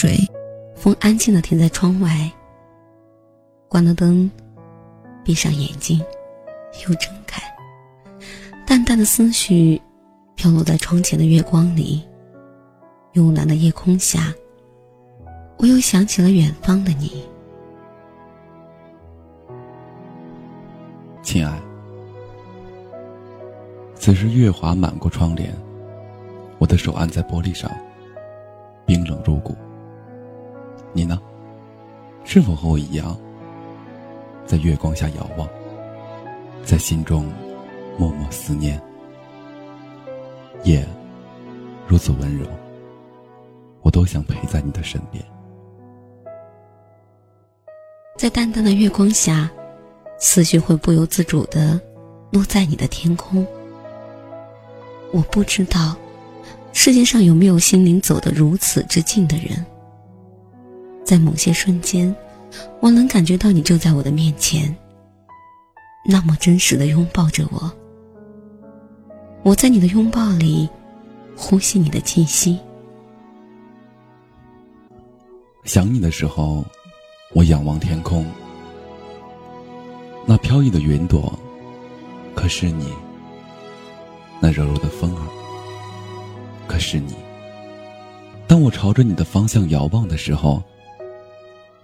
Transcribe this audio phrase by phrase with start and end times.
[0.00, 0.16] 水，
[0.76, 2.30] 风安静的停在窗外。
[3.68, 4.30] 关了灯，
[5.24, 5.98] 闭上眼睛，
[6.86, 7.42] 又睁开。
[8.64, 9.82] 淡淡的思绪
[10.36, 12.00] 飘落在窗前的月光里，
[13.14, 14.32] 慵懒的夜空下，
[15.56, 17.24] 我又想起了远方的你，
[21.24, 21.60] 亲爱。
[23.96, 25.52] 此时月华满过窗帘，
[26.58, 27.68] 我的手按在玻璃上，
[28.86, 29.56] 冰冷如骨。
[30.98, 31.20] 你呢？
[32.24, 33.16] 是否和我一样，
[34.44, 35.48] 在月光下遥望，
[36.64, 37.30] 在心中
[37.96, 38.82] 默默思念？
[40.64, 40.84] 夜
[41.86, 42.44] 如此温柔，
[43.82, 45.24] 我都想陪在你的身边。
[48.16, 49.48] 在淡淡的月光下，
[50.18, 51.80] 思绪会不由自主的
[52.32, 53.46] 落在你的天空。
[55.12, 55.96] 我不知道，
[56.72, 59.64] 世界上有没有心灵走得如此之近的人。
[61.08, 62.14] 在某些瞬间，
[62.80, 64.76] 我能感觉到你就在我的面前，
[66.04, 67.72] 那么真实的拥抱着我。
[69.42, 70.68] 我在你的拥抱里，
[71.34, 72.58] 呼吸你的气息。
[75.64, 76.62] 想你的时候，
[77.34, 78.26] 我仰望天空，
[80.26, 81.32] 那飘逸的云朵，
[82.34, 82.92] 可是你。
[84.40, 85.22] 那柔柔的风儿，
[86.66, 87.14] 可是你。
[88.46, 90.62] 当我朝着你的方向遥望的时候，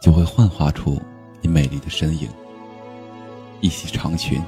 [0.00, 1.00] 就会幻化出
[1.40, 2.28] 你美丽的身影。
[3.60, 4.40] 一袭长裙，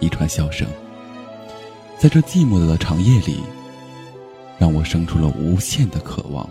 [0.00, 0.66] 一串笑声，
[1.98, 3.42] 在这寂寞的长夜里，
[4.58, 6.48] 让我生出了无限的渴望。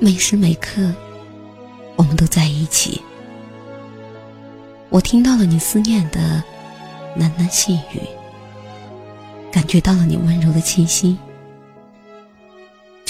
[0.00, 0.92] 每时每刻，
[1.94, 3.00] 我们都在一起。
[4.88, 6.42] 我听到了你思念的
[7.16, 8.00] 喃喃细语，
[9.52, 11.16] 感觉到了你温柔的气息，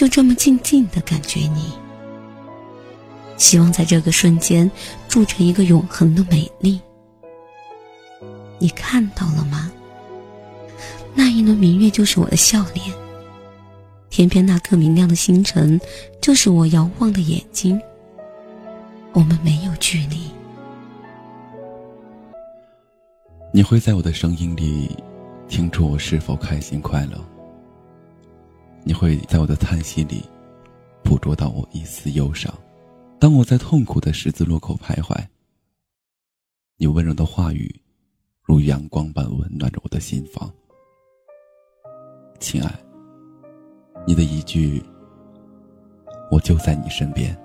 [0.03, 1.73] 就这么静静的感觉你。
[3.37, 4.69] 希望在这个瞬间
[5.07, 6.81] 铸成一个永恒的美丽。
[8.59, 9.71] 你看到了吗？
[11.15, 12.85] 那一轮明月就是我的笑脸，
[14.11, 15.81] 天边那颗明亮的星辰
[16.21, 17.81] 就是我遥望的眼睛。
[19.13, 20.23] 我们没有距离。
[23.53, 24.97] 你会在我的声音里
[25.49, 27.25] 听出我是否开心快乐。
[28.85, 30.23] 你会在我的叹息里
[31.05, 32.53] 捕捉到我一丝忧伤。
[33.19, 35.17] 当我在痛苦的十字路口徘徊，
[36.77, 37.73] 你温柔的话语
[38.43, 40.53] 如阳光般温暖着我的心房。
[42.41, 42.77] 亲爱，
[44.05, 44.83] 你的一句
[46.33, 47.37] “我就在你身边”，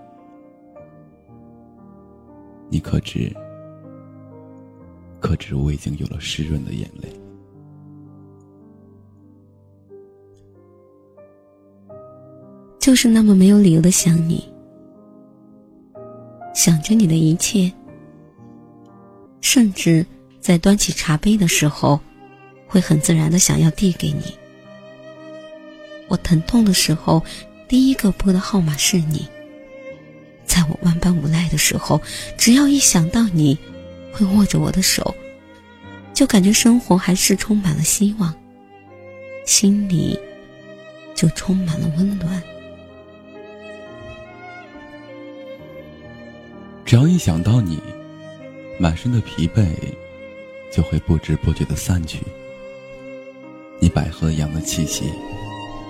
[2.69, 3.31] 你可知？
[5.19, 7.09] 可知我已经有了湿润的眼泪，
[12.87, 14.47] 就是那么没有理由的想你，
[16.55, 17.69] 想着你的一切，
[19.41, 20.05] 甚至
[20.39, 21.99] 在端起茶杯的时候，
[22.65, 24.33] 会很自然的想要递给你。
[26.07, 27.21] 我疼痛的时候，
[27.67, 29.27] 第一个拨的号码是你；
[30.45, 32.01] 在我万般无奈的时候，
[32.37, 33.59] 只要一想到你。
[34.13, 35.13] 会握着我的手，
[36.13, 38.33] 就感觉生活还是充满了希望，
[39.45, 40.17] 心里
[41.13, 42.41] 就充满了温暖。
[46.87, 47.77] 只要一想到你，
[48.79, 49.75] 满身的疲惫
[50.71, 52.21] 就会不知不觉的散去。
[53.77, 55.11] 你百合一样的气息，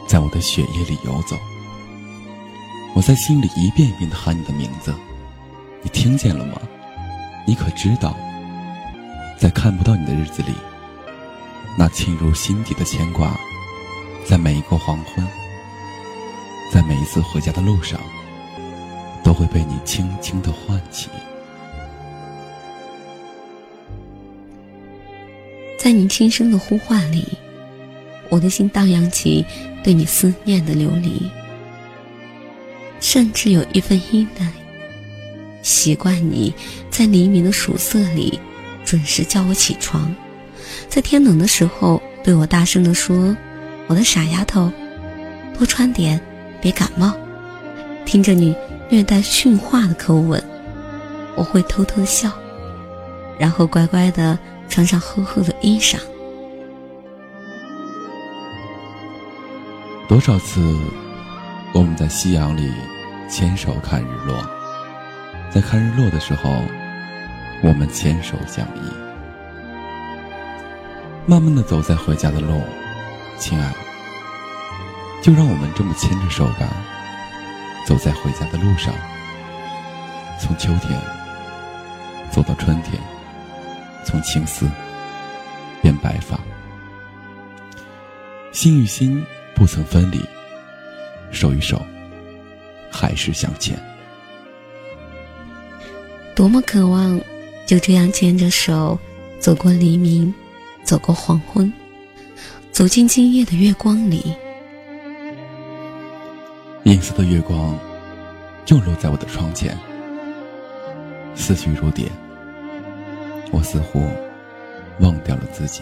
[0.07, 1.37] 在我的血液里游走。
[2.95, 4.91] 我在心里一遍一遍的喊你的名字，
[5.83, 6.59] 你听见了吗？
[7.45, 8.17] 你可知道，
[9.37, 10.51] 在看不到你的日子里，
[11.77, 13.39] 那沁入心底的牵挂，
[14.25, 15.23] 在每一个黄昏，
[16.73, 17.99] 在每一次回家的路上，
[19.27, 21.09] 都会被你轻轻的唤起。
[25.77, 27.27] 在你轻声的呼唤里，
[28.29, 29.45] 我的心荡漾起
[29.83, 31.29] 对你思念的流离，
[33.01, 34.49] 甚至有一份依赖。
[35.61, 36.53] 习惯你
[36.89, 38.39] 在黎明的曙色里
[38.85, 40.15] 准时叫我起床，
[40.87, 43.35] 在天冷的时候对我大声地说
[43.87, 44.71] ：“我的傻丫头，
[45.57, 46.17] 多穿点，
[46.61, 47.13] 别感冒。”
[48.05, 48.55] 听着你
[48.89, 50.41] 略带训话的口吻，
[51.35, 52.31] 我会偷偷笑，
[53.37, 54.37] 然后乖乖的
[54.69, 55.97] 穿上厚厚的衣裳。
[60.07, 60.61] 多少次，
[61.73, 62.71] 我们在夕阳里
[63.29, 64.37] 牵手看日落。
[65.49, 66.49] 在看日落的时候，
[67.61, 68.79] 我们牵手相依，
[71.25, 72.61] 慢慢的走在回家的路，
[73.37, 73.75] 亲爱的，
[75.21, 76.67] 就让我们这么牵着手吧，
[77.87, 78.93] 走在回家的路上，
[80.37, 80.99] 从秋天
[82.29, 83.01] 走到春天，
[84.03, 84.69] 从青丝
[85.81, 86.37] 变白发，
[88.51, 89.25] 心与心
[89.55, 90.19] 不曾分离，
[91.31, 91.81] 手与手
[92.91, 93.79] 还是向前。
[96.35, 97.17] 多么渴望
[97.65, 98.99] 就这样牵着手
[99.39, 100.33] 走过黎明，
[100.83, 101.71] 走过黄昏，
[102.69, 104.35] 走进今夜的月光里。
[106.87, 107.77] 银色的月光
[108.67, 109.77] 又落在我的窗前，
[111.35, 112.09] 思绪如蝶。
[113.51, 114.09] 我似乎
[115.01, 115.81] 忘掉了自己。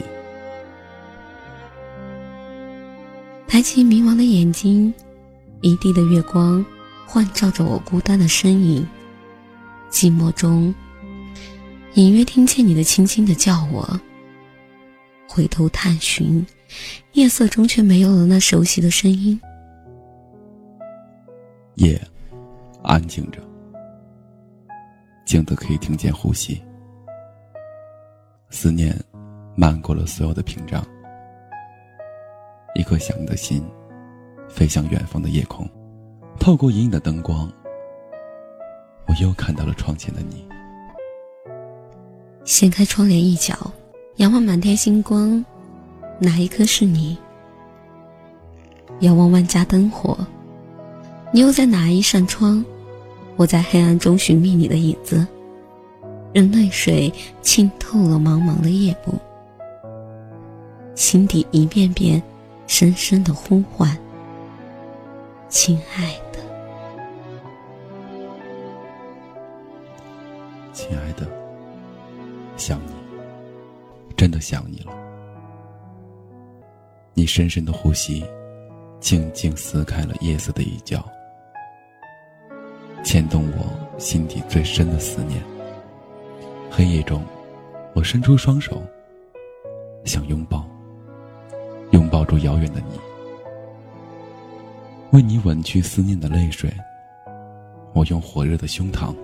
[3.48, 4.92] 抬起迷茫的眼睛，
[5.62, 6.66] 一地的月光
[7.06, 8.84] 幻照着我孤单的身影。
[9.92, 10.74] 寂寞中，
[11.94, 14.02] 隐约听见你的轻轻的叫我。
[15.28, 16.44] 回头探寻，
[17.14, 19.40] 夜色中却没有了那熟悉的声音。
[21.76, 22.00] 夜，
[22.84, 23.42] 安静着，
[25.26, 26.62] 静得可以听见呼吸。
[28.50, 28.96] 思念，
[29.56, 30.86] 漫过了所有的屏障。
[32.76, 33.62] 一颗想你的心，
[34.48, 35.68] 飞向远方的夜空，
[36.40, 37.52] 透过隐隐的灯光。
[39.08, 40.48] 我又看到了窗前的你。
[42.46, 43.54] 掀开窗帘一角，
[44.18, 45.44] 仰望满天星光，
[46.20, 47.18] 哪一颗是你？
[49.02, 50.18] 遥望万家灯火，
[51.36, 52.64] 你又在哪一扇窗？
[53.36, 55.28] 我在黑暗中寻觅你的影子，
[56.34, 59.20] 任泪水浸透了茫茫的夜幕，
[60.96, 62.24] 心底一遍遍
[62.68, 63.98] 深深的呼唤，
[65.50, 66.40] 亲爱的。
[70.72, 71.30] 亲爱的，
[72.56, 72.94] 想你，
[74.16, 74.94] 真的想你了。
[77.14, 78.24] 你深深的呼吸，
[79.02, 81.06] 静静撕开了夜色的一角，
[83.06, 85.42] 牵动我心底最深的思念。
[86.72, 87.24] 黑夜中，
[87.94, 88.82] 我伸出双手，
[90.04, 90.68] 想拥抱，
[91.92, 93.00] 拥抱住遥远的你，
[95.12, 96.74] 为你吻去思念的泪水。
[97.94, 99.16] 我用火热的胸膛。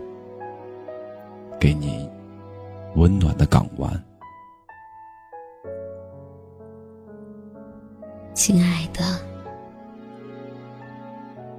[1.60, 2.10] 给你
[2.95, 4.04] 温暖的港湾，
[8.34, 9.19] 亲爱的。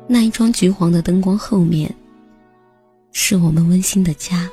[0.09, 1.95] 那一窗橘黄的灯光后面，
[3.13, 4.49] 是我们温馨的家。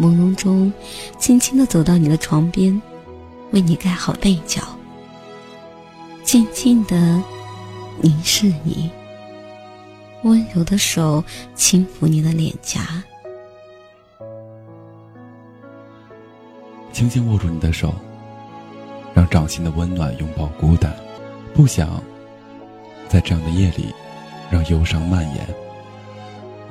[0.00, 0.72] 朦胧中，
[1.18, 2.80] 轻轻的走到你的床边，
[3.50, 4.62] 为你盖好被角，
[6.24, 7.22] 静静的
[8.00, 8.90] 凝视你，
[10.22, 11.22] 温柔的手
[11.54, 13.02] 轻抚你的脸颊。
[16.92, 17.94] 轻轻握住你的手，
[19.14, 20.94] 让掌心的温暖拥抱孤单。
[21.54, 22.02] 不想
[23.08, 23.92] 在这样的夜里，
[24.50, 25.67] 让忧伤蔓延。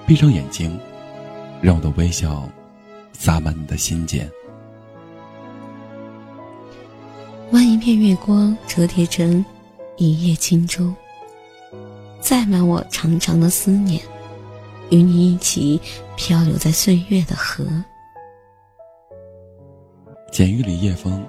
[0.08, 0.80] 闭上眼睛，
[1.62, 2.50] 让我的微笑
[3.12, 4.32] 洒满你的心间。
[7.52, 9.44] 弯一片月光，折叠成
[9.98, 10.94] 一叶轻舟，
[12.22, 14.02] 载满我长长的思念，
[14.92, 15.78] 与你一起
[16.16, 17.66] 漂流在岁月的河。
[20.32, 21.22] 剪玉里夜风，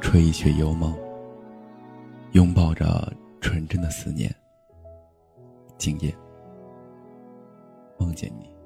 [0.00, 0.96] 吹一曲幽梦，
[2.30, 4.32] 拥抱着纯真的思念。
[5.78, 6.14] 今夜，
[8.01, 8.57] 梦见你。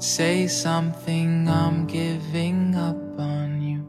[0.00, 3.84] Say something, I'm giving up on you.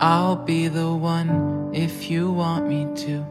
[0.00, 3.24] I'll be the one if you want me to.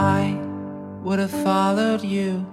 [0.00, 0.38] I
[1.02, 2.46] would have followed you.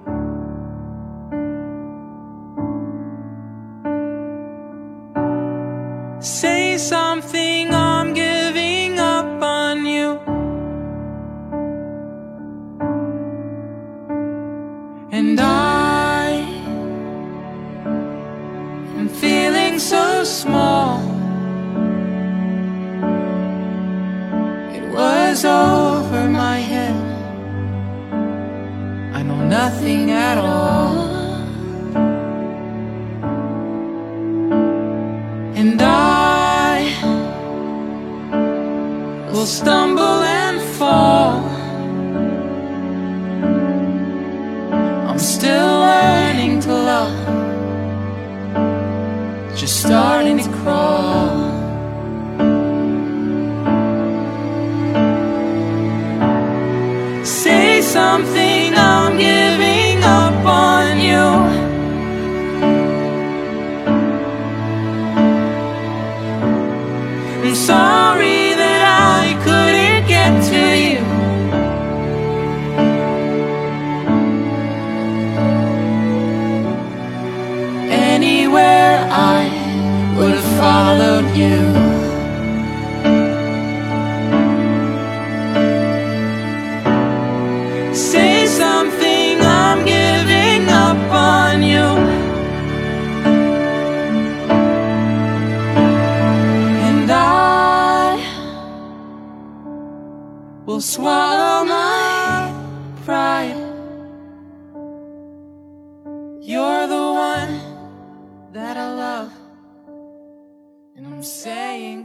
[39.46, 40.05] Stumble
[81.38, 81.42] I
[100.66, 101.75] will swallow my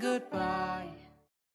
[0.01, 0.60] goodbye.